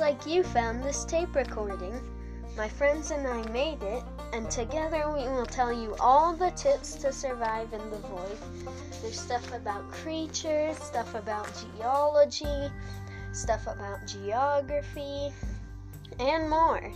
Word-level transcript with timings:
like 0.00 0.26
you 0.26 0.42
found 0.42 0.82
this 0.82 1.04
tape 1.04 1.34
recording. 1.34 1.92
My 2.56 2.70
friends 2.70 3.10
and 3.10 3.26
I 3.26 3.42
made 3.50 3.82
it, 3.82 4.02
and 4.32 4.50
together 4.50 5.12
we 5.12 5.28
will 5.28 5.44
tell 5.44 5.70
you 5.70 5.94
all 6.00 6.34
the 6.34 6.50
tips 6.52 6.94
to 6.94 7.12
survive 7.12 7.70
in 7.74 7.90
the 7.90 7.98
void. 7.98 8.38
There's 9.02 9.20
stuff 9.20 9.52
about 9.52 9.90
creatures, 9.92 10.78
stuff 10.78 11.14
about 11.14 11.50
geology, 11.76 12.72
stuff 13.32 13.66
about 13.66 14.06
geography, 14.06 15.34
and 16.18 16.48
more. 16.48 16.90